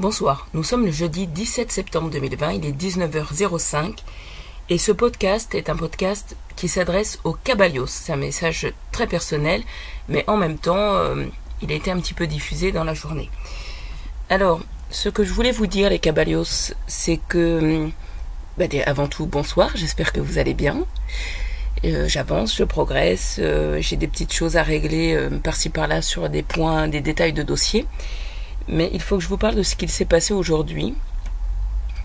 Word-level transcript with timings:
Bonsoir, 0.00 0.48
nous 0.54 0.64
sommes 0.64 0.86
le 0.86 0.92
jeudi 0.92 1.26
17 1.26 1.70
septembre 1.70 2.08
2020, 2.08 2.52
il 2.52 2.64
est 2.64 2.72
19h05 2.72 3.98
et 4.70 4.78
ce 4.78 4.92
podcast 4.92 5.54
est 5.54 5.68
un 5.68 5.76
podcast 5.76 6.36
qui 6.56 6.68
s'adresse 6.68 7.18
aux 7.24 7.34
Cabalios. 7.34 7.86
C'est 7.86 8.10
un 8.10 8.16
message 8.16 8.72
très 8.92 9.06
personnel, 9.06 9.62
mais 10.08 10.24
en 10.26 10.38
même 10.38 10.56
temps, 10.56 10.94
euh, 10.94 11.26
il 11.60 11.70
a 11.70 11.74
été 11.74 11.90
un 11.90 12.00
petit 12.00 12.14
peu 12.14 12.26
diffusé 12.26 12.72
dans 12.72 12.82
la 12.82 12.94
journée. 12.94 13.28
Alors, 14.30 14.62
ce 14.88 15.10
que 15.10 15.22
je 15.22 15.34
voulais 15.34 15.52
vous 15.52 15.66
dire, 15.66 15.90
les 15.90 15.98
Cabalios, 15.98 16.72
c'est 16.86 17.20
que, 17.28 17.90
bah, 18.56 18.64
avant 18.86 19.06
tout, 19.06 19.26
bonsoir, 19.26 19.68
j'espère 19.74 20.14
que 20.14 20.20
vous 20.20 20.38
allez 20.38 20.54
bien. 20.54 20.78
Euh, 21.84 22.08
j'avance, 22.08 22.56
je 22.56 22.64
progresse, 22.64 23.36
euh, 23.38 23.82
j'ai 23.82 23.96
des 23.96 24.08
petites 24.08 24.32
choses 24.32 24.56
à 24.56 24.62
régler 24.62 25.28
par-ci 25.44 25.68
par-là 25.68 26.00
sur 26.00 26.30
des 26.30 26.42
points, 26.42 26.88
des 26.88 27.02
détails 27.02 27.34
de 27.34 27.42
dossier 27.42 27.86
mais 28.70 28.90
il 28.92 29.02
faut 29.02 29.16
que 29.16 29.22
je 29.22 29.28
vous 29.28 29.36
parle 29.36 29.56
de 29.56 29.62
ce 29.62 29.76
qu'il 29.76 29.90
s'est 29.90 30.04
passé 30.04 30.32
aujourd'hui. 30.32 30.94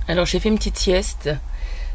Alors 0.08 0.26
j'ai 0.26 0.40
fait 0.40 0.50
une 0.50 0.58
petite 0.58 0.78
sieste. 0.78 1.30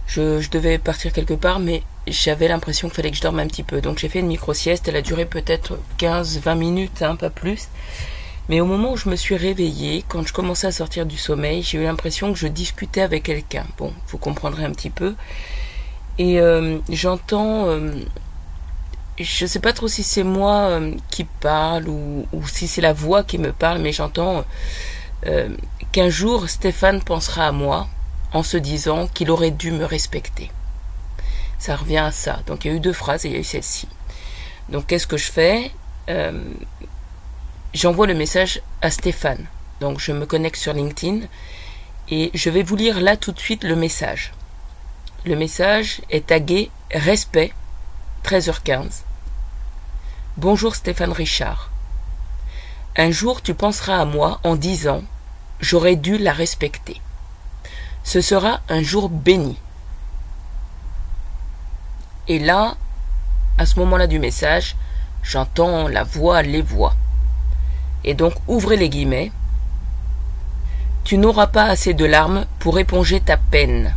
Je, 0.07 0.49
devais 0.51 0.79
partir 0.79 1.13
quelque 1.13 1.35
part, 1.35 1.61
mais 1.61 1.83
j'avais 2.07 2.49
l'impression 2.49 2.89
qu'il 2.89 2.97
fallait 2.97 3.11
que 3.11 3.17
je 3.17 3.23
dorme 3.23 3.39
un 3.39 3.47
petit 3.47 3.63
peu. 3.63 3.81
Donc 3.81 3.99
j'ai 3.99 4.09
fait 4.09 4.21
une 4.21 4.27
micro-sieste. 4.27 4.89
Elle 4.89 4.97
a 4.97 5.03
duré 5.03 5.27
peut-être 5.27 5.79
15-20 5.99 6.59
minutes, 6.59 7.03
hein, 7.03 7.17
pas 7.17 7.31
plus. 7.31 7.69
Mais 8.49 8.61
au 8.61 8.67
moment 8.67 8.93
où 8.93 8.97
je 8.97 9.09
me 9.09 9.15
suis 9.15 9.37
réveillée, 9.37 10.05
quand 10.09 10.27
je 10.27 10.33
commençais 10.33 10.67
à 10.67 10.73
sortir 10.73 11.07
du 11.07 11.17
sommeil, 11.17 11.63
j'ai 11.63 11.79
eu 11.79 11.85
l'impression 11.85 12.33
que 12.33 12.39
je 12.39 12.49
discutais 12.49 13.03
avec 13.03 13.25
quelqu'un. 13.25 13.67
Bon, 13.79 13.93
vous 14.09 14.19
comprendrez 14.19 14.65
un 14.65 14.73
petit 14.73 14.91
peu. 14.91 15.15
Et 16.19 16.41
euh, 16.41 16.79
j'entends 16.89 17.69
euh, 17.69 17.93
je 19.21 19.47
sais 19.47 19.61
pas 19.61 19.73
trop 19.73 19.89
si 19.89 20.03
c'est 20.03 20.23
moi 20.23 20.71
euh, 20.71 20.95
qui 21.11 21.25
parle 21.25 21.89
ou, 21.89 22.27
si 22.47 22.67
c'est 22.67 22.81
la 22.81 22.93
voix 22.93 23.23
qui 23.23 23.39
me 23.39 23.53
parle, 23.53 23.79
mais 23.79 23.93
j'entends 23.93 24.45
euh, 25.27 25.55
qu'un 25.93 26.09
jour 26.09 26.49
Stéphane 26.49 27.03
pensera 27.03 27.47
à 27.47 27.53
moi 27.53 27.89
en 28.33 28.43
se 28.43 28.57
disant 28.57 29.09
qu'il 29.09 29.31
aurait 29.31 29.51
dû 29.51 29.73
me 29.73 29.85
respecter. 29.85 30.51
Ça 31.59 31.77
revient 31.77 31.99
à 31.99 32.13
ça. 32.13 32.41
Donc 32.47 32.65
il 32.65 32.71
y 32.71 32.75
a 32.75 32.77
eu 32.77 32.81
deux 32.81 32.93
phrases 32.93 33.27
et 33.27 33.29
il 33.29 33.35
y 33.35 33.37
a 33.37 33.41
eu 33.41 33.45
celle-ci. 33.45 33.89
Donc 34.71 34.87
qu'est-ce 34.87 35.07
que 35.07 35.17
je 35.17 35.31
fais? 35.31 35.71
Euh, 36.09 36.43
J'envoie 37.73 38.09
le 38.09 38.15
message 38.15 38.63
à 38.83 38.91
Stéphane. 38.91 39.47
Donc 39.81 40.01
je 40.01 40.11
me 40.11 40.27
connecte 40.27 40.57
sur 40.57 40.73
LinkedIn 40.73 41.21
et 42.09 42.31
je 42.35 42.51
vais 42.51 42.65
vous 42.65 42.75
lire 42.75 43.01
là 43.01 43.17
tout 43.17 43.31
de 43.31 43.39
suite 43.39 43.63
le 43.63 43.77
message. 43.77 44.33
Le 45.25 45.37
message 45.37 46.01
est 46.11 46.27
tagué 46.27 46.71
respect 46.91 47.53
13h15 48.25 49.03
Bonjour 50.41 50.75
Stéphane 50.75 51.13
Richard. 51.13 51.71
Un 52.97 53.11
jour 53.11 53.43
tu 53.43 53.53
penseras 53.53 53.99
à 53.99 54.07
moi 54.07 54.41
en 54.43 54.57
disant 54.57 55.03
J'aurais 55.61 55.97
dû 55.97 56.17
la 56.17 56.33
respecter. 56.33 56.99
Ce 58.05 58.23
sera 58.23 58.61
un 58.71 58.83
jour 58.83 59.11
béni. 59.11 59.59
Et 62.27 62.39
là, 62.39 62.77
à 63.59 63.67
ce 63.67 63.79
moment-là 63.81 64.07
du 64.07 64.19
message, 64.19 64.77
j'entends 65.23 65.89
la 65.89 66.05
voix, 66.05 66.41
les 66.41 66.63
voix. 66.63 66.95
Et 68.05 68.15
donc 68.15 68.33
ouvrez 68.49 68.79
les 68.79 68.89
guillemets. 68.89 69.33
Tu 71.05 71.19
n'auras 71.19 71.49
pas 71.49 71.65
assez 71.65 71.93
de 71.93 72.07
larmes 72.07 72.47
pour 72.61 72.79
éponger 72.79 73.21
ta 73.21 73.37
peine. 73.37 73.95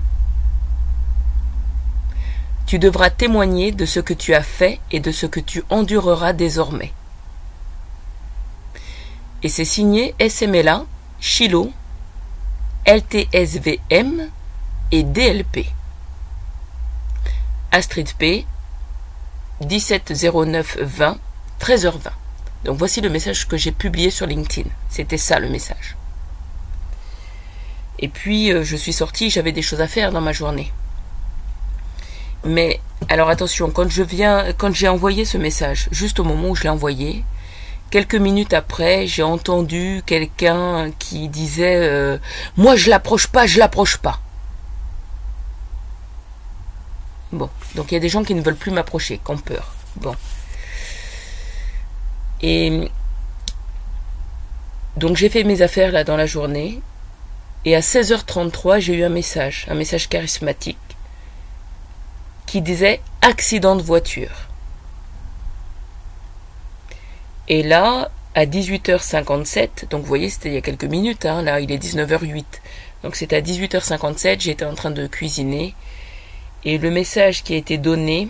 Tu 2.74 2.80
devras 2.80 3.12
témoigner 3.12 3.72
de 3.72 3.86
ce 3.86 4.00
que 4.00 4.16
tu 4.16 4.34
as 4.34 4.42
fait 4.42 4.80
et 4.90 5.00
de 5.00 5.12
ce 5.12 5.28
que 5.28 5.40
tu 5.40 5.64
endureras 5.70 6.34
désormais. 6.34 6.92
Et 9.44 9.48
c'est 9.48 9.64
signé 9.64 10.16
SMLA, 10.20 10.84
Chilo, 11.20 11.72
LTSVM 12.88 14.28
et 14.92 15.04
DLP. 15.04 15.68
Astrid 17.72 18.12
P, 18.14 18.48
170920, 19.62 21.20
13h20. 21.60 21.94
Donc 22.66 22.80
voici 22.80 23.02
le 23.02 23.12
message 23.12 23.48
que 23.48 23.56
j'ai 23.56 23.72
publié 23.72 24.10
sur 24.10 24.26
LinkedIn. 24.26 24.68
C'était 24.90 25.20
ça 25.20 25.38
le 25.38 25.50
message. 25.50 25.96
Et 28.00 28.08
puis 28.08 28.52
euh, 28.52 28.64
je 28.64 28.76
suis 28.76 28.94
sortie, 28.94 29.30
j'avais 29.30 29.52
des 29.52 29.62
choses 29.62 29.82
à 29.82 29.88
faire 29.88 30.12
dans 30.12 30.22
ma 30.22 30.34
journée. 30.34 30.74
Mais 32.46 32.80
alors 33.10 33.30
attention, 33.30 33.70
quand 33.72 33.90
je 33.90 34.04
viens, 34.04 34.54
quand 34.58 34.74
j'ai 34.74 34.88
envoyé 34.88 35.26
ce 35.26 35.38
message, 35.38 35.88
juste 35.92 36.20
au 36.20 36.24
moment 36.24 36.50
où 36.50 36.56
je 36.56 36.64
l'ai 36.64 36.70
envoyé, 36.70 37.24
quelques 37.90 38.16
minutes 38.16 38.54
après, 38.54 39.08
j'ai 39.08 39.24
entendu 39.24 40.02
quelqu'un 40.06 40.92
qui 41.00 41.30
disait 41.30 41.78
euh, 41.78 42.18
Moi 42.58 42.76
je 42.76 42.90
l'approche 42.90 43.28
pas, 43.28 43.46
je 43.46 43.60
l'approche 43.60 43.98
pas. 43.98 44.20
Bon, 47.32 47.50
donc 47.76 47.92
il 47.92 47.96
y 47.96 47.98
a 47.98 48.02
des 48.02 48.10
gens 48.10 48.24
qui 48.24 48.36
ne 48.36 48.42
veulent 48.42 48.56
plus 48.56 48.72
m'approcher, 48.72 49.20
qui 49.24 49.32
ont 49.32 49.38
peur. 49.38 49.74
Bon. 49.96 50.16
Et 52.42 52.92
donc 54.98 55.16
j'ai 55.16 55.30
fait 55.30 55.44
mes 55.44 55.62
affaires 55.62 55.92
là 55.92 56.04
dans 56.04 56.18
la 56.18 56.26
journée. 56.26 56.82
Et 57.66 57.78
à 57.78 57.80
16h33, 57.80 58.80
j'ai 58.80 58.96
eu 58.96 59.04
un 59.06 59.10
message, 59.10 59.66
un 59.70 59.76
message 59.76 60.10
charismatique 60.10 60.78
qui 62.54 62.62
disait 62.62 63.02
accident 63.24 63.76
de 63.76 63.82
voiture. 63.82 64.48
Et 67.48 67.64
là, 67.64 68.12
à 68.36 68.46
18h57, 68.46 69.90
donc 69.90 70.02
vous 70.02 70.08
voyez, 70.08 70.30
c'était 70.30 70.50
il 70.50 70.54
y 70.54 70.58
a 70.58 70.62
quelques 70.62 70.84
minutes, 70.84 71.26
hein, 71.26 71.42
là 71.42 71.60
il 71.62 71.72
est 71.72 71.84
19h08. 71.84 72.46
Donc 73.02 73.16
c'était 73.16 73.38
à 73.38 73.42
18h57, 73.42 74.42
j'étais 74.42 74.66
en 74.66 74.76
train 74.76 74.92
de 74.92 75.08
cuisiner. 75.08 75.74
Et 76.64 76.78
le 76.78 76.92
message 76.92 77.42
qui 77.42 77.56
a 77.56 77.58
été 77.58 77.80
donné, 77.80 78.30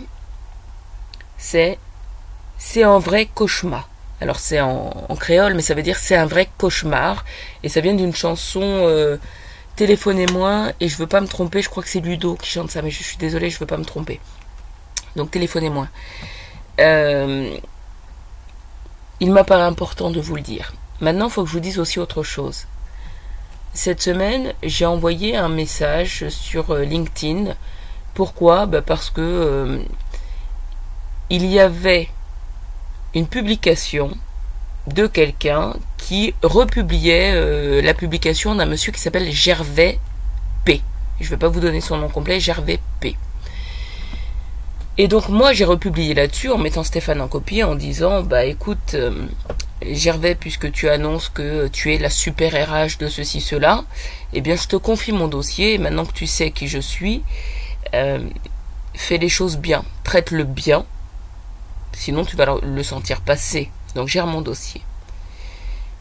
c'est 1.36 1.78
c'est 2.56 2.82
un 2.82 2.98
vrai 2.98 3.26
cauchemar. 3.26 3.90
Alors 4.22 4.38
c'est 4.38 4.62
en, 4.62 4.90
créole, 5.20 5.52
mais 5.52 5.60
ça 5.60 5.74
veut 5.74 5.82
dire 5.82 5.98
c'est 5.98 6.16
un 6.16 6.24
vrai 6.24 6.48
cauchemar. 6.56 7.26
Et 7.62 7.68
ça 7.68 7.82
vient 7.82 7.92
d'une 7.94 8.14
chanson 8.14 8.62
euh, 8.62 9.18
téléphonez-moi 9.76 10.72
et 10.80 10.88
je 10.88 10.96
veux 10.96 11.06
pas 11.06 11.20
me 11.20 11.26
tromper, 11.26 11.62
je 11.62 11.68
crois 11.68 11.82
que 11.82 11.88
c'est 11.88 12.00
Ludo 12.00 12.34
qui 12.36 12.48
chante 12.48 12.70
ça, 12.70 12.82
mais 12.82 12.90
je 12.90 13.02
suis 13.02 13.16
désolée, 13.16 13.50
je 13.50 13.58
veux 13.58 13.66
pas 13.66 13.76
me 13.76 13.84
tromper. 13.84 14.20
Donc 15.16 15.30
téléphonez-moi. 15.30 15.88
Euh, 16.80 17.56
il 19.20 19.32
m'apparaît 19.32 19.62
important 19.62 20.10
de 20.10 20.20
vous 20.20 20.36
le 20.36 20.42
dire. 20.42 20.72
Maintenant, 21.00 21.26
il 21.26 21.30
faut 21.30 21.42
que 21.42 21.48
je 21.48 21.54
vous 21.54 21.60
dise 21.60 21.78
aussi 21.78 21.98
autre 21.98 22.22
chose. 22.22 22.66
Cette 23.72 24.02
semaine, 24.02 24.54
j'ai 24.62 24.86
envoyé 24.86 25.36
un 25.36 25.48
message 25.48 26.28
sur 26.28 26.70
euh, 26.70 26.84
LinkedIn. 26.84 27.54
Pourquoi? 28.14 28.66
Bah 28.66 28.82
Parce 28.82 29.10
que 29.10 29.20
euh, 29.20 29.82
il 31.30 31.46
y 31.46 31.58
avait 31.58 32.08
une 33.14 33.26
publication 33.26 34.16
de 34.86 35.06
quelqu'un 35.06 35.74
qui 35.96 36.34
republiait 36.42 37.32
euh, 37.34 37.80
la 37.80 37.94
publication 37.94 38.54
d'un 38.54 38.66
monsieur 38.66 38.92
qui 38.92 39.00
s'appelle 39.00 39.30
Gervais 39.30 39.98
P. 40.64 40.82
Je 41.20 41.24
ne 41.24 41.30
vais 41.30 41.36
pas 41.36 41.48
vous 41.48 41.60
donner 41.60 41.80
son 41.80 41.96
nom 41.96 42.08
complet, 42.08 42.40
Gervais 42.40 42.80
P. 43.00 43.16
Et 44.96 45.08
donc 45.08 45.28
moi 45.28 45.52
j'ai 45.52 45.64
republié 45.64 46.14
là-dessus 46.14 46.50
en 46.50 46.58
mettant 46.58 46.84
Stéphane 46.84 47.20
en 47.20 47.26
copie 47.26 47.64
en 47.64 47.74
disant 47.74 48.22
bah 48.22 48.44
écoute 48.44 48.94
euh, 48.94 49.26
Gervais 49.82 50.36
puisque 50.36 50.70
tu 50.70 50.88
annonces 50.88 51.28
que 51.28 51.66
tu 51.66 51.92
es 51.92 51.98
la 51.98 52.10
super 52.10 52.52
RH 52.52 52.98
de 52.98 53.08
ceci 53.08 53.40
cela, 53.40 53.84
eh 54.34 54.40
bien 54.40 54.54
je 54.54 54.68
te 54.68 54.76
confie 54.76 55.10
mon 55.10 55.26
dossier 55.26 55.78
maintenant 55.78 56.04
que 56.04 56.12
tu 56.12 56.26
sais 56.28 56.52
qui 56.52 56.68
je 56.68 56.78
suis, 56.78 57.24
euh, 57.94 58.20
fais 58.94 59.18
les 59.18 59.28
choses 59.28 59.56
bien, 59.56 59.84
traite-le 60.04 60.44
bien, 60.44 60.84
sinon 61.92 62.24
tu 62.24 62.36
vas 62.36 62.54
le 62.62 62.82
sentir 62.84 63.20
passer 63.20 63.70
donc 63.94 64.08
gère 64.08 64.26
mon 64.26 64.40
dossier. 64.40 64.82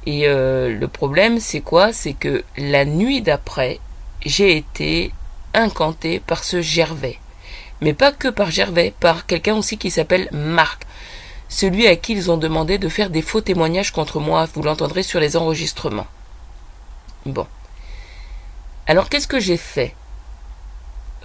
Et 0.06 0.28
euh, 0.28 0.70
le 0.78 0.88
problème, 0.88 1.40
c'est 1.40 1.62
quoi? 1.62 1.94
C'est 1.94 2.14
que 2.14 2.44
la 2.58 2.86
nuit 2.86 3.22
d'après, 3.22 3.80
j'ai 4.26 4.58
été 4.58 5.12
incanté 5.54 6.20
par 6.20 6.44
ce 6.44 6.62
Gervais. 6.62 7.20
Mais 7.82 7.94
pas 7.94 8.12
que 8.12 8.28
par 8.28 8.52
Gervais, 8.52 8.94
par 9.00 9.26
quelqu'un 9.26 9.56
aussi 9.56 9.78
qui 9.78 9.92
s'appelle 9.92 10.30
Marc. 10.32 10.84
Celui 11.50 11.88
à 11.88 11.96
qui 11.96 12.14
ils 12.14 12.32
ont 12.32 12.38
demandé 12.38 12.78
de 12.78 12.90
faire 12.90 13.10
des 13.10 13.22
faux 13.22 13.42
témoignages 13.42 13.92
contre 13.92 14.20
moi. 14.20 14.48
Vous 14.54 14.64
l'entendrez 14.64 15.04
sur 15.04 15.20
les 15.20 15.38
enregistrements. 15.38 16.08
Bon. 17.26 17.48
Alors 18.88 19.08
qu'est-ce 19.10 19.28
que 19.28 19.40
j'ai 19.40 19.58
fait? 19.58 19.96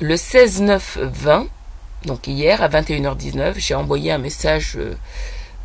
Le 0.00 0.14
16-9-20, 0.14 1.46
donc 2.04 2.28
hier 2.28 2.62
à 2.62 2.68
21h19, 2.68 3.54
j'ai 3.56 3.74
envoyé 3.74 4.12
un 4.12 4.18
message 4.18 4.78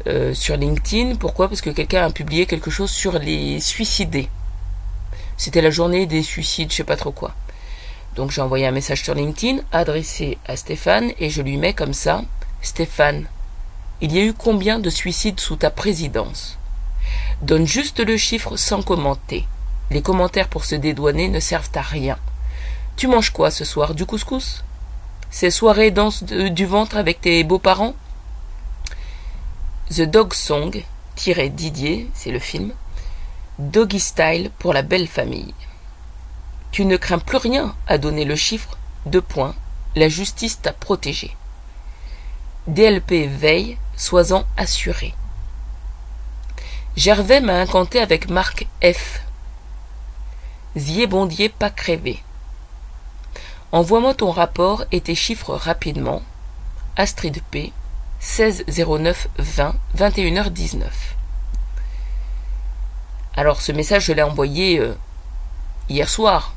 euh, 0.08 0.34
sur 0.34 0.58
LinkedIn. 0.58 1.16
Pourquoi? 1.16 1.48
Parce 1.48 1.62
que 1.62 1.70
quelqu'un 1.70 2.06
a 2.06 2.10
publié 2.12 2.46
quelque 2.46 2.72
chose 2.72 2.92
sur 2.92 3.20
les 3.20 3.60
suicidés. 3.60 4.30
C'était 5.38 5.62
la 5.62 5.72
journée 5.72 6.06
des 6.06 6.24
suicides, 6.24 6.72
je 6.72 6.78
sais 6.78 6.84
pas 6.84 6.98
trop 6.98 7.12
quoi. 7.12 7.34
Donc 8.16 8.32
j'ai 8.32 8.42
envoyé 8.42 8.68
un 8.68 8.72
message 8.72 9.04
sur 9.04 9.16
LinkedIn 9.16 9.62
adressé 9.72 10.38
à 10.46 10.56
Stéphane 10.56 11.12
et 11.20 11.30
je 11.30 11.42
lui 11.42 11.58
mets 11.58 11.74
comme 11.74 11.94
ça 11.94 12.22
Stéphane, 12.62 13.26
il 14.02 14.14
y 14.14 14.20
a 14.20 14.24
eu 14.24 14.34
combien 14.34 14.80
de 14.80 14.90
suicides 14.90 15.40
sous 15.40 15.56
ta 15.56 15.70
présidence? 15.70 16.58
Donne 17.42 17.68
juste 17.68 18.00
le 18.00 18.16
chiffre 18.16 18.56
sans 18.56 18.82
commenter. 18.82 19.46
Les 19.92 20.02
commentaires 20.02 20.48
pour 20.48 20.64
se 20.64 20.76
dédouaner 20.76 21.28
ne 21.28 21.40
servent 21.40 21.72
à 21.76 21.82
rien. 21.82 22.18
Tu 22.96 23.08
manges 23.08 23.32
quoi 23.32 23.52
ce 23.52 23.66
soir? 23.66 23.96
Du 23.96 24.06
couscous? 24.06 24.64
Ces 25.30 25.52
soirées 25.52 25.92
danse 25.92 26.24
du 26.24 26.66
ventre 26.66 26.96
avec 26.96 27.22
tes 27.22 27.44
beaux-parents? 27.44 27.96
The 29.92 30.02
Dog 30.02 30.34
Song, 30.34 30.84
tiré 31.16 31.50
Didier, 31.50 32.10
c'est 32.16 32.32
le 32.32 32.40
film. 32.40 32.72
Doggy 33.60 34.00
Style 34.00 34.50
pour 34.58 34.74
la 34.74 34.82
belle 34.82 35.08
famille. 35.08 35.54
Tu 36.72 36.86
ne 36.86 36.98
crains 36.98 37.20
plus 37.20 37.38
rien 37.38 37.76
à 37.86 37.98
donner 37.98 38.26
le 38.26 38.36
chiffre, 38.36 38.78
deux 39.06 39.22
points, 39.22 39.54
la 39.96 40.10
justice 40.10 40.62
t'a 40.62 40.74
protégé. 40.74 41.36
DLP 42.68 43.28
veille, 43.28 43.78
sois-en 43.96 44.46
assuré. 44.58 45.14
Gervais 46.96 47.42
m'a 47.42 47.60
incanté 47.60 48.00
avec 48.00 48.30
marque 48.30 48.66
F. 48.82 49.22
Zier 50.76 51.08
bondier 51.08 51.50
pas 51.50 51.70
crévé. 51.70 52.24
Envoie-moi 53.72 54.14
ton 54.14 54.32
rapport 54.32 54.86
et 54.92 55.02
tes 55.02 55.16
chiffres 55.16 55.54
rapidement. 55.54 56.24
Astrid 56.96 57.42
P. 57.52 57.74
16 58.26 58.64
09 58.68 59.28
20 59.38 59.76
21h19. 59.98 60.86
Alors 63.36 63.62
ce 63.62 63.74
message 63.74 64.06
je 64.06 64.14
l'ai 64.14 64.24
envoyé 64.24 64.80
euh, 64.80 64.96
hier 65.90 66.10
soir. 66.10 66.56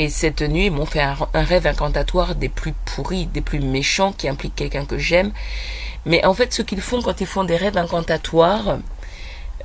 Et 0.00 0.08
cette 0.08 0.42
nuit, 0.42 0.66
ils 0.66 0.72
m'ont 0.72 0.86
fait 0.86 1.00
un, 1.00 1.16
rêve 1.34 1.66
incantatoire 1.66 2.34
des 2.34 2.48
plus 2.48 2.72
pourris, 2.84 3.26
des 3.26 3.42
plus 3.42 3.60
méchants, 3.60 4.12
qui 4.12 4.28
impliquent 4.28 4.56
quelqu'un 4.56 4.84
que 4.84 4.98
j'aime. 4.98 5.30
Mais 6.04 6.24
en 6.24 6.34
fait, 6.34 6.52
ce 6.52 6.62
qu'ils 6.62 6.80
font 6.80 7.00
quand 7.00 7.20
ils 7.20 7.26
font 7.26 7.44
des 7.44 7.56
rêves 7.56 7.76
incantatoires, 7.76 8.78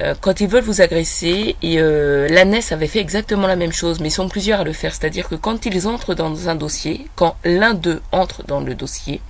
euh, 0.02 0.14
quand 0.22 0.40
ils 0.40 0.48
veulent 0.48 0.64
vous 0.64 0.82
agresser, 0.82 1.56
et 1.64 1.80
euh, 1.80 2.28
avait 2.70 2.88
fait 2.88 3.00
exactement 3.00 3.48
la 3.48 3.56
même 3.56 3.74
chose, 3.74 4.00
mais 4.00 4.10
ils 4.10 4.12
sont 4.12 4.30
plusieurs 4.30 4.60
à 4.60 4.64
le 4.64 4.74
faire. 4.74 4.94
C'est-à-dire 4.94 5.28
que 5.28 5.36
quand 5.36 5.66
ils 5.66 5.88
entrent 5.88 6.14
dans 6.14 6.48
un 6.48 6.56
dossier, 6.56 7.08
quand 7.16 7.36
l'un 7.44 7.74
d'eux 7.74 8.04
entre 8.12 8.44
dans 8.44 8.60
le 8.60 8.76
dossier, 8.76 9.22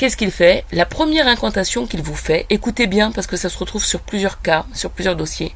qu'est-ce 0.00 0.16
qu'il 0.16 0.30
fait? 0.30 0.64
La 0.72 0.86
première 0.86 1.28
incantation 1.28 1.86
qu'il 1.86 2.00
vous 2.00 2.14
fait, 2.14 2.46
écoutez 2.48 2.86
bien 2.86 3.12
parce 3.12 3.26
que 3.26 3.36
ça 3.36 3.50
se 3.50 3.58
retrouve 3.58 3.84
sur 3.84 4.00
plusieurs 4.00 4.40
cas, 4.40 4.64
sur 4.72 4.90
plusieurs 4.90 5.14
dossiers. 5.14 5.54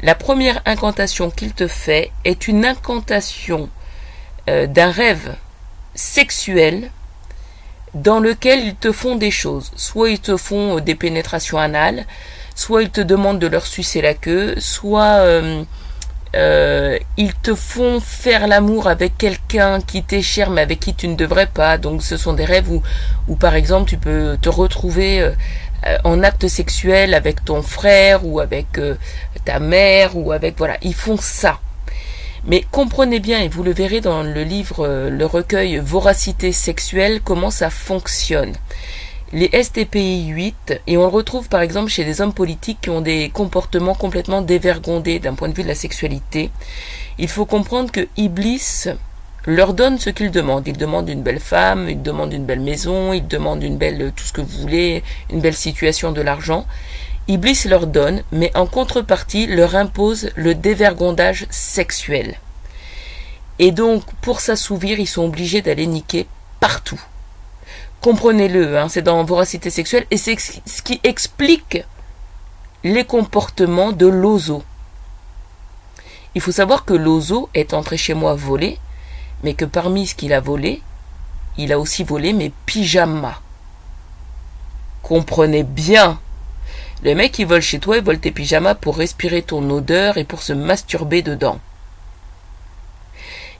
La 0.00 0.14
première 0.14 0.62
incantation 0.64 1.28
qu'il 1.30 1.52
te 1.52 1.68
fait 1.68 2.10
est 2.24 2.48
une 2.48 2.64
incantation 2.64 3.68
euh, 4.48 4.66
d'un 4.66 4.90
rêve 4.90 5.34
sexuel 5.94 6.90
dans 7.92 8.18
lequel 8.18 8.64
ils 8.64 8.76
te 8.76 8.92
font 8.92 9.14
des 9.14 9.30
choses. 9.30 9.70
Soit 9.76 10.08
ils 10.08 10.20
te 10.20 10.38
font 10.38 10.80
des 10.80 10.94
pénétrations 10.94 11.58
anales, 11.58 12.06
soit 12.54 12.82
ils 12.82 12.90
te 12.90 13.02
demandent 13.02 13.38
de 13.38 13.46
leur 13.46 13.66
sucer 13.66 14.00
la 14.00 14.14
queue, 14.14 14.54
soit 14.58 15.18
euh, 15.20 15.64
euh, 16.36 16.98
ils 17.16 17.34
te 17.34 17.54
font 17.54 17.98
faire 17.98 18.46
l'amour 18.46 18.88
avec 18.88 19.16
quelqu'un 19.16 19.80
qui 19.80 20.02
t'est 20.02 20.20
cher 20.22 20.50
mais 20.50 20.60
avec 20.60 20.80
qui 20.80 20.94
tu 20.94 21.08
ne 21.08 21.16
devrais 21.16 21.46
pas. 21.46 21.78
Donc 21.78 22.02
ce 22.02 22.16
sont 22.16 22.34
des 22.34 22.44
rêves 22.44 22.70
où, 22.70 23.36
par 23.36 23.54
exemple 23.54 23.88
tu 23.88 23.96
peux 23.96 24.36
te 24.40 24.48
retrouver 24.48 25.20
euh, 25.22 25.32
en 26.04 26.22
acte 26.22 26.46
sexuel 26.48 27.14
avec 27.14 27.44
ton 27.44 27.62
frère 27.62 28.26
ou 28.26 28.40
avec 28.40 28.78
euh, 28.78 28.96
ta 29.44 29.60
mère 29.60 30.16
ou 30.16 30.32
avec 30.32 30.58
voilà, 30.58 30.76
ils 30.82 30.94
font 30.94 31.16
ça. 31.16 31.58
Mais 32.44 32.64
comprenez 32.70 33.18
bien, 33.18 33.40
et 33.40 33.48
vous 33.48 33.64
le 33.64 33.72
verrez 33.72 34.00
dans 34.00 34.22
le 34.22 34.44
livre, 34.44 34.86
le 34.86 35.26
recueil 35.26 35.78
Voracité 35.78 36.52
sexuelle, 36.52 37.20
comment 37.24 37.50
ça 37.50 37.70
fonctionne. 37.70 38.52
Les 39.32 39.50
STPI 39.60 40.28
8, 40.28 40.82
et 40.86 40.96
on 40.96 41.00
le 41.00 41.08
retrouve 41.08 41.48
par 41.48 41.60
exemple 41.60 41.90
chez 41.90 42.04
des 42.04 42.20
hommes 42.20 42.32
politiques 42.32 42.78
qui 42.82 42.90
ont 42.90 43.00
des 43.00 43.28
comportements 43.28 43.96
complètement 43.96 44.40
dévergondés 44.40 45.18
d'un 45.18 45.34
point 45.34 45.48
de 45.48 45.54
vue 45.54 45.64
de 45.64 45.68
la 45.68 45.74
sexualité. 45.74 46.52
Il 47.18 47.26
faut 47.26 47.44
comprendre 47.44 47.90
que 47.90 48.06
Iblis 48.16 48.86
leur 49.44 49.74
donne 49.74 49.98
ce 49.98 50.10
qu'ils 50.10 50.30
demandent. 50.30 50.68
Ils 50.68 50.76
demandent 50.76 51.08
une 51.08 51.24
belle 51.24 51.40
femme, 51.40 51.88
ils 51.88 52.00
demandent 52.00 52.32
une 52.32 52.44
belle 52.44 52.60
maison, 52.60 53.12
ils 53.12 53.26
demandent 53.26 53.64
une 53.64 53.78
belle 53.78 54.12
tout 54.14 54.24
ce 54.24 54.32
que 54.32 54.40
vous 54.40 54.60
voulez, 54.60 55.02
une 55.32 55.40
belle 55.40 55.56
situation, 55.56 56.12
de 56.12 56.20
l'argent. 56.20 56.64
Iblis 57.26 57.64
leur 57.66 57.88
donne, 57.88 58.22
mais 58.30 58.52
en 58.56 58.66
contrepartie 58.66 59.48
leur 59.48 59.74
impose 59.74 60.30
le 60.36 60.54
dévergondage 60.54 61.46
sexuel. 61.50 62.36
Et 63.58 63.72
donc, 63.72 64.04
pour 64.20 64.38
s'assouvir, 64.38 65.00
ils 65.00 65.08
sont 65.08 65.24
obligés 65.24 65.62
d'aller 65.62 65.88
niquer 65.88 66.28
partout. 66.60 67.00
Comprenez-le, 68.00 68.78
hein, 68.78 68.88
c'est 68.88 69.02
dans 69.02 69.24
Voracité 69.24 69.70
sexuelle, 69.70 70.06
et 70.10 70.16
c'est 70.16 70.36
ce 70.38 70.82
qui 70.82 71.00
explique 71.02 71.84
les 72.84 73.04
comportements 73.04 73.92
de 73.92 74.06
Lozo. 74.06 74.62
Il 76.34 76.40
faut 76.40 76.52
savoir 76.52 76.84
que 76.84 76.94
Lozo 76.94 77.48
est 77.54 77.74
entré 77.74 77.96
chez 77.96 78.14
moi 78.14 78.34
volé, 78.34 78.78
mais 79.42 79.54
que 79.54 79.64
parmi 79.64 80.06
ce 80.06 80.14
qu'il 80.14 80.32
a 80.32 80.40
volé, 80.40 80.82
il 81.58 81.72
a 81.72 81.78
aussi 81.78 82.04
volé 82.04 82.32
mes 82.32 82.52
pyjamas. 82.66 83.40
Comprenez 85.02 85.62
bien. 85.62 86.20
Les 87.02 87.14
mecs 87.14 87.32
qui 87.32 87.44
volent 87.44 87.60
chez 87.60 87.78
toi, 87.78 87.96
ils 87.96 88.04
volent 88.04 88.18
tes 88.18 88.30
pyjamas 88.30 88.74
pour 88.74 88.96
respirer 88.96 89.42
ton 89.42 89.68
odeur 89.70 90.18
et 90.18 90.24
pour 90.24 90.42
se 90.42 90.52
masturber 90.52 91.22
dedans. 91.22 91.58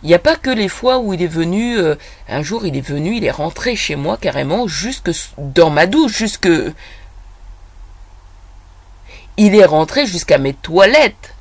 Il 0.03 0.09
n'y 0.09 0.15
a 0.15 0.19
pas 0.19 0.37
que 0.37 0.51
les 0.51 0.69
fois 0.69 0.99
où 0.99 1.15
il 1.15 1.23
est 1.23 1.27
venu, 1.27 1.79
euh, 1.79 1.97
un 2.29 2.43
jour 2.43 2.67
il 2.67 2.77
est 2.77 2.87
venu, 2.87 3.17
il 3.17 3.25
est 3.25 3.31
rentré 3.31 3.77
chez 3.77 3.97
moi 3.97 4.17
carrément 4.17 4.67
jusque 4.67 5.11
dans 5.39 5.71
ma 5.71 5.87
douche, 5.87 6.17
jusque... 6.17 6.49
Il 9.39 9.55
est 9.55 9.67
rentré 9.67 10.07
jusqu'à 10.07 10.39
mes 10.39 10.55
toilettes. 10.55 11.35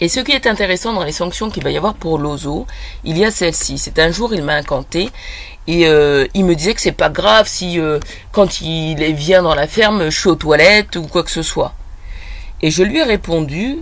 Et 0.00 0.08
ce 0.08 0.20
qui 0.20 0.32
est 0.32 0.46
intéressant 0.46 0.92
dans 0.92 1.04
les 1.04 1.12
sanctions 1.12 1.50
qu'il 1.50 1.62
va 1.62 1.70
y 1.70 1.76
avoir 1.76 1.94
pour 1.94 2.18
l'ozo, 2.18 2.66
il 3.04 3.18
y 3.18 3.24
a 3.24 3.30
celle-ci. 3.30 3.78
C'est 3.78 3.98
un 3.98 4.10
jour, 4.10 4.34
il 4.34 4.42
m'a 4.42 4.54
incanté 4.54 5.10
et 5.66 5.86
euh, 5.86 6.26
il 6.34 6.44
me 6.44 6.54
disait 6.54 6.74
que 6.74 6.80
c'est 6.80 6.92
pas 6.92 7.10
grave 7.10 7.46
si 7.46 7.78
euh, 7.78 8.00
quand 8.32 8.60
il 8.60 9.14
vient 9.14 9.42
dans 9.42 9.54
la 9.54 9.66
ferme, 9.66 10.10
je 10.10 10.18
suis 10.18 10.28
aux 10.28 10.36
toilettes 10.36 10.96
ou 10.96 11.06
quoi 11.06 11.22
que 11.22 11.30
ce 11.30 11.42
soit. 11.42 11.74
Et 12.62 12.70
je 12.70 12.82
lui 12.82 12.98
ai 12.98 13.04
répondu, 13.04 13.78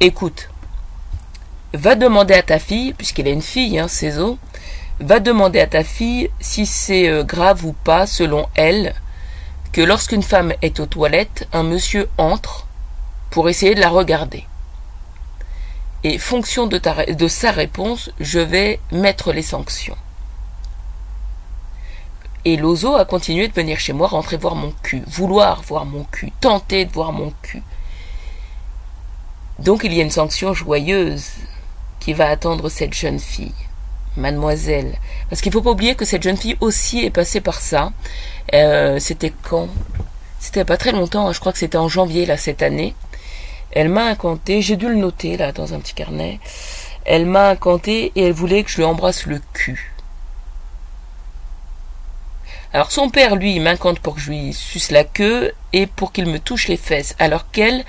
écoute, 0.00 0.49
va 1.72 1.94
demander 1.94 2.34
à 2.34 2.42
ta 2.42 2.58
fille, 2.58 2.92
puisqu'elle 2.94 3.28
est 3.28 3.32
une 3.32 3.42
fille, 3.42 3.78
hein, 3.78 3.88
Cézo, 3.88 4.38
va 5.00 5.20
demander 5.20 5.60
à 5.60 5.66
ta 5.66 5.84
fille 5.84 6.30
si 6.40 6.66
c'est 6.66 7.08
euh, 7.08 7.24
grave 7.24 7.64
ou 7.64 7.72
pas, 7.72 8.06
selon 8.06 8.46
elle, 8.54 8.94
que 9.72 9.80
lorsqu'une 9.80 10.22
femme 10.22 10.52
est 10.62 10.80
aux 10.80 10.86
toilettes, 10.86 11.48
un 11.52 11.62
monsieur 11.62 12.08
entre 12.18 12.66
pour 13.30 13.48
essayer 13.48 13.74
de 13.74 13.80
la 13.80 13.88
regarder 13.88 14.44
et 16.02 16.18
fonction 16.18 16.66
de, 16.66 16.80
de 17.12 17.28
sa 17.28 17.50
réponse, 17.50 18.10
je 18.20 18.40
vais 18.40 18.80
mettre 18.90 19.32
les 19.32 19.42
sanctions. 19.42 19.96
Et 22.46 22.56
Lozo 22.56 22.96
a 22.96 23.04
continué 23.04 23.48
de 23.48 23.52
venir 23.52 23.78
chez 23.78 23.92
moi, 23.92 24.08
rentrer 24.08 24.38
voir 24.38 24.54
mon 24.54 24.72
cul, 24.82 25.02
vouloir 25.06 25.60
voir 25.62 25.84
mon 25.84 26.04
cul, 26.04 26.32
tenter 26.40 26.86
de 26.86 26.92
voir 26.92 27.12
mon 27.12 27.32
cul. 27.42 27.62
Donc 29.58 29.82
il 29.84 29.92
y 29.92 30.00
a 30.00 30.02
une 30.02 30.10
sanction 30.10 30.54
joyeuse 30.54 31.32
qui 32.00 32.12
va 32.12 32.28
attendre 32.28 32.68
cette 32.68 32.94
jeune 32.94 33.20
fille, 33.20 33.54
mademoiselle. 34.16 34.96
Parce 35.28 35.40
qu'il 35.40 35.50
ne 35.50 35.54
faut 35.54 35.62
pas 35.62 35.70
oublier 35.70 35.94
que 35.94 36.04
cette 36.04 36.22
jeune 36.22 36.36
fille 36.36 36.56
aussi 36.60 37.04
est 37.04 37.10
passée 37.10 37.40
par 37.40 37.60
ça. 37.60 37.92
Euh, 38.54 38.98
c'était 38.98 39.32
quand? 39.42 39.68
C'était 40.40 40.64
pas 40.64 40.78
très 40.78 40.92
longtemps, 40.92 41.28
hein. 41.28 41.32
je 41.32 41.40
crois 41.40 41.52
que 41.52 41.58
c'était 41.58 41.78
en 41.78 41.88
janvier 41.88 42.26
là 42.26 42.36
cette 42.36 42.62
année. 42.62 42.94
Elle 43.72 43.90
m'a 43.90 44.06
incanté, 44.06 44.62
j'ai 44.62 44.76
dû 44.76 44.88
le 44.88 44.96
noter 44.96 45.36
là 45.36 45.52
dans 45.52 45.74
un 45.74 45.78
petit 45.78 45.94
carnet. 45.94 46.40
Elle 47.04 47.26
m'a 47.26 47.50
incanté 47.50 48.10
et 48.16 48.24
elle 48.24 48.32
voulait 48.32 48.64
que 48.64 48.70
je 48.70 48.78
lui 48.78 48.84
embrasse 48.84 49.26
le 49.26 49.40
cul. 49.52 49.94
Alors 52.72 52.92
son 52.92 53.10
père, 53.10 53.36
lui, 53.36 53.58
m'incante 53.58 53.98
pour 53.98 54.14
que 54.14 54.20
je 54.20 54.30
lui 54.30 54.52
suce 54.52 54.92
la 54.92 55.04
queue 55.04 55.52
et 55.72 55.86
pour 55.86 56.12
qu'il 56.12 56.26
me 56.26 56.38
touche 56.38 56.68
les 56.68 56.76
fesses, 56.76 57.16
alors 57.18 57.50
qu'elle, 57.50 57.84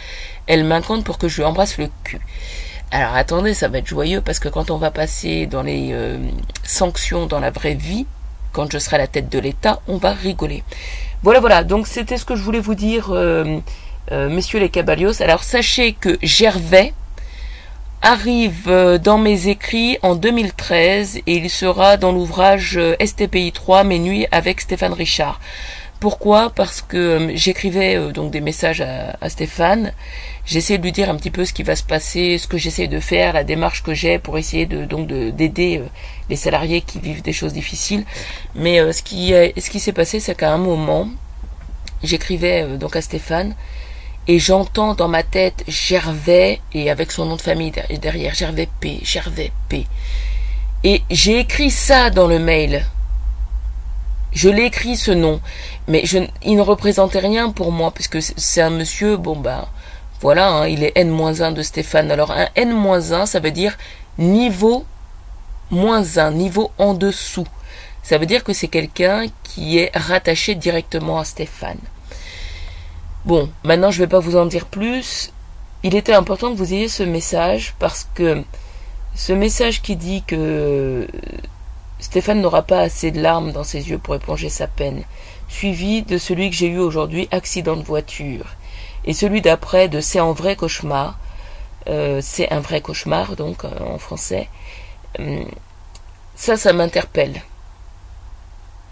elle 0.48 0.64
m'incante 0.64 1.04
pour 1.04 1.18
que 1.18 1.28
je 1.28 1.38
lui 1.38 1.44
embrasse 1.44 1.78
le 1.78 1.90
cul. 2.04 2.20
Alors 2.92 3.16
attendez, 3.16 3.54
ça 3.54 3.70
va 3.70 3.78
être 3.78 3.88
joyeux 3.88 4.22
parce 4.22 4.40
que 4.40 4.50
quand 4.50 4.70
on 4.70 4.78
va 4.78 4.92
passer 4.92 5.46
dans 5.46 5.64
les 5.64 5.90
euh, 5.94 6.18
sanctions 6.64 7.26
dans 7.26 7.40
la 7.40 7.50
vraie 7.50 7.74
vie, 7.74 8.06
quand 8.52 8.72
je 8.72 8.78
serai 8.78 8.98
à 8.98 9.00
la 9.00 9.08
tête 9.08 9.30
de 9.30 9.40
l'État, 9.40 9.82
on 9.88 9.98
va 9.98 10.12
rigoler. 10.12 10.64
Voilà, 11.24 11.40
voilà, 11.40 11.64
donc 11.64 11.88
c'était 11.88 12.18
ce 12.18 12.26
que 12.26 12.36
je 12.36 12.44
voulais 12.44 12.60
vous 12.60 12.76
dire. 12.76 13.10
Euh, 13.12 13.60
euh, 14.12 14.30
messieurs 14.30 14.60
les 14.60 14.70
cabalios. 14.70 15.22
Alors 15.22 15.44
sachez 15.44 15.94
que 15.94 16.18
Gervais 16.22 16.94
arrive 18.02 18.68
euh, 18.68 18.98
dans 18.98 19.20
mes 19.20 19.48
écrits 19.48 20.00
en 20.02 20.16
2013 20.16 21.18
et 21.18 21.36
il 21.36 21.50
sera 21.50 21.98
dans 21.98 22.12
l'ouvrage 22.12 22.80
STPI 23.00 23.52
3 23.52 23.84
Mes 23.84 24.00
nuits 24.00 24.26
avec 24.32 24.62
Stéphane 24.62 24.94
Richard. 24.94 25.40
Pourquoi? 26.00 26.50
Parce 26.50 26.82
que 26.82 27.30
j'écrivais 27.36 28.12
donc 28.12 28.32
des 28.32 28.42
messages 28.42 28.82
à, 28.82 29.30
Stéphane. 29.30 29.94
J'essaie 30.52 30.78
de 30.78 30.84
lui 30.84 30.92
dire 30.92 31.10
un 31.10 31.16
petit 31.16 31.32
peu 31.32 31.46
ce 31.46 31.54
qui 31.54 31.64
va 31.64 31.78
se 31.78 31.84
passer, 31.84 32.38
ce 32.38 32.46
que 32.46 32.58
j'essaie 32.58 32.90
de 32.90 33.00
faire, 33.00 33.32
la 33.32 33.46
démarche 33.46 33.84
que 33.84 33.94
j'ai 33.94 34.20
pour 34.20 34.38
essayer 34.38 34.66
donc 34.66 35.08
d'aider 35.08 35.82
les 36.30 36.36
salariés 36.36 36.82
qui 36.82 37.00
vivent 37.00 37.22
des 37.22 37.32
choses 37.32 37.54
difficiles. 37.54 38.04
Mais 38.54 38.92
ce 38.92 39.02
qui 39.02 39.30
ce 39.30 39.70
qui 39.70 39.80
s'est 39.80 39.94
passé, 39.94 40.20
c'est 40.20 40.36
qu'à 40.36 40.52
un 40.52 40.58
moment, 40.58 41.08
j'écrivais 42.04 42.78
donc 42.78 42.98
à 42.98 43.02
Stéphane 43.02 43.56
et 44.28 44.40
j'entends 44.40 44.94
dans 44.94 45.08
ma 45.08 45.24
tête 45.24 45.64
Gervais 45.70 46.60
et 46.74 46.92
avec 46.92 47.14
son 47.14 47.28
nom 47.28 47.38
de 47.38 47.42
famille 47.42 47.72
derrière 48.02 48.34
Gervais 48.34 48.68
P, 48.82 49.00
Gervais 49.04 49.54
P. 49.70 49.88
Et 50.84 51.02
j'ai 51.10 51.40
écrit 51.40 51.72
ça 51.72 52.10
dans 52.10 52.28
le 52.28 52.40
mail. 52.40 52.86
Je 54.34 54.50
l'ai 54.50 54.66
écrit 54.66 54.98
ce 54.98 55.12
nom, 55.12 55.40
mais 55.88 56.04
il 56.44 56.58
ne 56.58 56.62
représentait 56.62 57.20
rien 57.20 57.52
pour 57.52 57.72
moi 57.72 57.92
puisque 57.92 58.22
c'est 58.22 58.62
un 58.62 58.70
monsieur, 58.70 59.16
bon 59.16 59.38
bah 59.38 59.70
voilà, 60.22 60.52
hein, 60.52 60.68
il 60.68 60.84
est 60.84 60.94
N-1 60.96 61.54
de 61.54 61.64
Stéphane. 61.64 62.12
Alors 62.12 62.32
un 62.32 62.48
N-1, 62.56 63.26
ça 63.26 63.40
veut 63.40 63.52
dire 63.52 63.78
niveau 64.18 64.86
moins 65.72 66.18
1, 66.18 66.32
niveau 66.32 66.72
en 66.78 66.94
dessous. 66.94 67.48
Ça 68.04 68.18
veut 68.18 68.26
dire 68.26 68.44
que 68.44 68.54
c'est 68.54 68.68
quelqu'un 68.68 69.26
qui 69.44 69.80
est 69.80 69.92
rattaché 69.96 70.56
directement 70.56 71.20
à 71.20 71.26
Stéphane. 71.26 71.80
Bon, 73.26 73.50
maintenant 73.64 73.92
je 73.92 74.00
ne 74.00 74.06
vais 74.06 74.10
pas 74.10 74.20
vous 74.20 74.38
en 74.38 74.46
dire 74.46 74.66
plus. 74.66 75.32
Il 75.84 75.96
était 75.96 76.14
important 76.14 76.52
que 76.52 76.58
vous 76.58 76.74
ayez 76.74 76.88
ce 76.88 77.04
message 77.04 77.74
parce 77.80 78.08
que 78.14 78.44
ce 79.16 79.34
message 79.34 79.82
qui 79.82 79.96
dit 79.96 80.24
que 80.24 81.08
Stéphane 82.00 82.42
n'aura 82.42 82.62
pas 82.64 82.82
assez 82.82 83.12
de 83.12 83.22
larmes 83.22 83.52
dans 83.52 83.64
ses 83.64 83.90
yeux 83.90 83.98
pour 83.98 84.16
éponger 84.16 84.50
sa 84.50 84.68
peine, 84.68 85.04
suivi 85.48 86.02
de 86.02 86.18
celui 86.18 86.50
que 86.50 86.56
j'ai 86.56 86.68
eu 86.68 86.80
aujourd'hui, 86.80 87.28
accident 87.32 87.76
de 87.76 87.84
voiture, 87.84 88.46
et 89.06 89.14
celui 89.14 89.42
d'après 89.42 89.90
de 89.90 90.00
C'est 90.02 90.20
un 90.20 90.32
vrai 90.32 90.56
cauchemar, 90.56 91.18
euh, 91.90 92.20
c'est 92.22 92.52
un 92.52 92.60
vrai 92.60 92.82
cauchemar 92.82 93.36
donc 93.36 93.64
euh, 93.66 93.70
en 93.80 93.98
français, 93.98 94.50
hum, 95.20 95.46
ça, 96.36 96.58
ça 96.58 96.74
m'interpelle. 96.74 97.42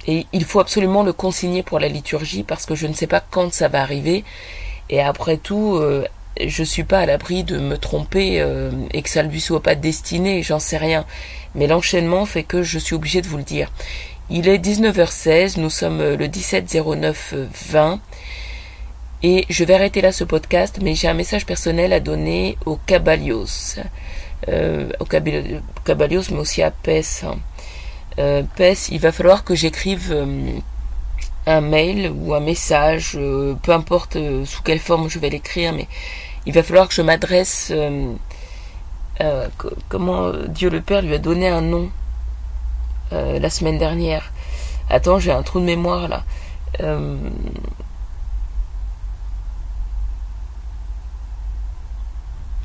Et 0.08 0.28
il 0.34 0.46
faut 0.46 0.60
absolument 0.60 1.04
le 1.04 1.14
consigner 1.14 1.64
pour 1.64 1.80
la 1.80 1.88
liturgie 1.88 2.44
parce 2.44 2.66
que 2.66 2.76
je 2.76 2.88
ne 2.88 2.94
sais 2.94 3.08
pas 3.08 3.22
quand 3.22 3.54
ça 3.54 3.68
va 3.68 3.82
arriver. 3.82 4.24
Et 4.90 5.02
après 5.02 5.38
tout, 5.38 5.76
euh, 5.76 6.06
je 6.40 6.64
suis 6.64 6.84
pas 6.84 7.00
à 7.00 7.06
l'abri 7.06 7.44
de 7.44 7.58
me 7.58 7.78
tromper 7.78 8.42
euh, 8.42 8.72
et 8.92 9.02
que 9.02 9.10
ça 9.10 9.24
ne 9.24 9.30
lui 9.30 9.42
soit 9.42 9.62
pas 9.62 9.76
destiné, 9.76 10.42
j'en 10.42 10.60
sais 10.60 10.78
rien. 10.78 11.06
Mais 11.56 11.68
l'enchaînement 11.68 12.26
fait 12.26 12.44
que 12.44 12.64
je 12.64 12.80
suis 12.80 12.96
obligé 12.96 13.22
de 13.22 13.28
vous 13.28 13.38
le 13.38 13.44
dire. 13.44 13.72
Il 14.30 14.48
est 14.48 14.60
19h16, 14.60 15.60
nous 15.60 15.72
sommes 15.72 16.02
le 16.02 16.28
17 16.28 16.72
09 16.86 17.34
20 17.72 18.00
et 19.22 19.46
je 19.50 19.64
vais 19.66 19.74
arrêter 19.74 20.02
là 20.02 20.12
ce 20.12 20.24
podcast, 20.24 20.80
mais 20.82 20.96
j'ai 20.96 21.10
un 21.10 21.14
message 21.14 21.46
personnel 21.46 21.92
à 21.92 22.00
donner 22.00 22.58
au 22.66 22.78
Cabalios, 22.78 23.76
euh, 24.48 24.90
au 25.00 25.06
Cabalios, 25.06 26.24
mais 26.32 26.38
aussi 26.38 26.62
à 26.64 26.72
PES. 26.72 27.26
Euh, 28.18 28.44
PES, 28.56 28.90
il 28.92 29.00
va 29.00 29.12
falloir 29.12 29.44
que 29.44 29.56
j'écrive 29.56 30.12
euh, 30.12 30.60
un 31.46 31.62
mail 31.62 32.14
ou 32.16 32.34
un 32.34 32.40
message, 32.40 33.14
euh, 33.16 33.56
peu 33.62 33.74
importe 33.74 34.18
sous 34.46 34.64
quelle 34.64 34.80
forme 34.80 35.10
je 35.10 35.20
vais 35.20 35.30
l'écrire, 35.30 35.74
mais 35.74 35.88
il 36.46 36.54
va 36.54 36.64
falloir 36.64 36.88
que 36.88 36.94
je 36.94 37.02
m'adresse. 37.02 37.74
comment 39.90 40.32
Dieu 40.48 40.70
le 40.70 40.80
Père 40.80 41.02
lui 41.02 41.14
a 41.14 41.18
donné 41.18 41.50
un 41.50 41.62
nom 41.62 41.90
la 43.12 43.50
semaine 43.50 43.78
dernière. 43.78 44.32
Attends, 44.90 45.20
j'ai 45.20 45.32
un 45.32 45.44
trou 45.44 45.60
de 45.60 45.66
mémoire 45.66 46.08
là. 46.08 46.24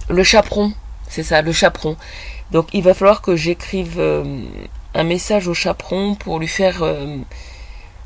Le 0.08 0.23
chaperon, 0.25 0.73
c'est 1.08 1.23
ça, 1.23 1.42
le 1.42 1.52
chaperon. 1.52 1.96
Donc 2.50 2.68
il 2.73 2.82
va 2.82 2.94
falloir 2.94 3.23
que 3.23 3.37
j'écrive 3.37 4.00
un 4.94 5.02
message 5.02 5.49
au 5.49 5.54
chaperon 5.54 6.14
pour 6.14 6.38
lui 6.38 6.49
faire 6.49 6.82
euh, 6.82 7.18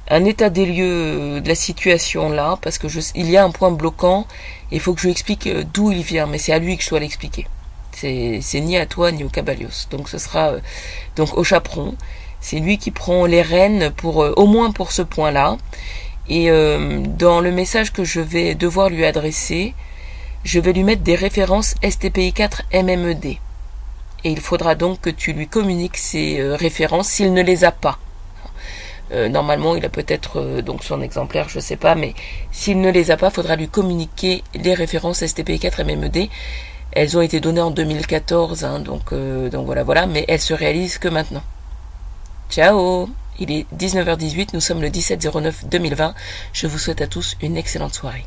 un 0.09 0.25
état 0.25 0.49
des 0.49 0.67
lieux 0.67 0.85
euh, 0.87 1.41
de 1.41 1.49
la 1.49 1.55
situation 1.55 2.31
là, 2.31 2.59
parce 2.63 2.79
que 2.79 2.87
il 3.15 3.31
y 3.31 3.37
a 3.37 3.45
un 3.45 3.51
point 3.51 3.71
bloquant, 3.71 4.27
il 4.71 4.81
faut 4.81 4.95
que 4.95 5.01
je 5.01 5.07
lui 5.07 5.13
explique 5.13 5.47
euh, 5.47 5.65
d'où 5.73 5.93
il 5.93 6.03
vient, 6.03 6.27
mais 6.27 6.39
c'est 6.39 6.53
à 6.53 6.59
lui 6.59 6.77
que 6.77 6.83
je 6.83 6.89
dois 6.89 7.01
l'expliquer. 7.01 7.47
C'est, 7.93 8.41
c'est 8.43 8.61
ni 8.61 8.79
à 8.79 8.87
toi 8.87 9.13
ni 9.13 9.23
au 9.23 9.29
Cabalios. 9.29 9.87
Donc 9.91 10.09
ce 10.09 10.19
sera 10.19 10.53
donc 11.17 11.37
au 11.37 11.45
chaperon. 11.45 11.95
C'est 12.41 12.61
lui 12.61 12.79
qui 12.79 12.93
prend 12.93 13.27
les 13.27 13.43
rênes 13.43 13.91
pour 13.91 14.19
au 14.19 14.47
moins 14.47 14.71
pour 14.71 14.93
ce 14.93 15.03
point-là. 15.03 15.59
Et 16.29 16.49
dans 16.49 17.41
le 17.41 17.51
message 17.51 17.93
que 17.93 18.05
je 18.05 18.21
vais 18.21 18.55
devoir 18.55 18.89
lui 18.91 19.05
adresser, 19.05 19.75
je 20.45 20.61
vais 20.61 20.73
lui 20.73 20.85
mettre 20.85 21.03
des 21.03 21.15
références 21.15 21.75
STPI 21.83 22.33
4 22.33 22.63
MMED 22.73 23.39
et 24.25 24.31
il 24.31 24.41
faudra 24.41 24.75
donc 24.75 25.01
que 25.01 25.11
tu 25.11 25.33
lui 25.33 25.47
communiques 25.47 25.97
ces 25.97 26.41
euh, 26.41 26.57
références 26.57 27.09
s'il 27.09 27.33
ne 27.33 27.43
les 27.43 27.65
a 27.65 27.73
pas. 27.73 27.99
Euh, 29.13 29.29
normalement, 29.29 29.75
il 29.75 29.85
a 29.85 29.89
peut-être 29.89 30.41
euh, 30.41 30.63
donc 30.63 30.85
son 30.85 31.01
exemplaire, 31.01 31.49
je 31.49 31.61
sais 31.61 31.77
pas, 31.77 31.95
mais 31.95 32.15
s'il 32.51 32.81
ne 32.81 32.91
les 32.91 33.11
a 33.11 33.17
pas, 33.17 33.29
il 33.29 33.33
faudra 33.35 33.57
lui 33.57 33.69
communiquer 33.69 34.43
les 34.55 34.75
références 34.75 35.23
STP4 35.23 35.81
et 35.81 35.85
MMED. 35.85 36.29
Elles 36.93 37.17
ont 37.17 37.21
été 37.21 37.41
données 37.41 37.61
en 37.61 37.71
2014, 37.71 38.65
hein, 38.65 38.81
donc, 38.81 39.13
donc 39.13 39.67
voilà, 39.67 39.85
voilà, 39.85 40.07
mais 40.07 40.25
elles 40.27 40.41
se 40.41 40.55
réalisent 40.55 40.99
que 40.99 41.09
maintenant. 41.09 41.43
Ciao 42.51 43.11
Il 43.39 43.53
est 43.53 43.67
19h18, 43.77 44.49
nous 44.55 44.61
sommes 44.61 44.81
le 44.81 44.89
17 44.89 45.29
09 45.35 45.67
2020. 45.67 46.15
Je 46.55 46.67
vous 46.67 46.79
souhaite 46.79 47.03
à 47.03 47.07
tous 47.07 47.37
une 47.43 47.59
excellente 47.59 47.95
soirée. 47.95 48.25